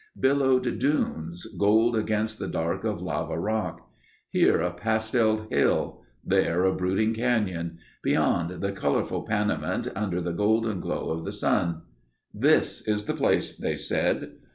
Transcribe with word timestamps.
Billowed 0.19 0.79
dunes, 0.79 1.45
gold 1.59 1.95
against 1.95 2.39
the 2.39 2.47
dark 2.47 2.83
of 2.85 3.03
lava 3.03 3.37
rock. 3.37 3.87
Here 4.31 4.59
a 4.59 4.71
pastelled 4.73 5.51
hill. 5.53 6.01
There 6.25 6.63
a 6.63 6.73
brooding 6.73 7.13
canyon. 7.13 7.77
Beyond, 8.01 8.61
the 8.63 8.71
colorful 8.71 9.21
Panamint 9.21 9.89
under 9.95 10.19
the 10.19 10.33
golden 10.33 10.79
glow 10.79 11.11
of 11.11 11.23
the 11.23 11.31
sun. 11.31 11.83
"This 12.33 12.81
is 12.87 13.05
the 13.05 13.13
place," 13.13 13.55
they 13.55 13.75
said. 13.75 14.31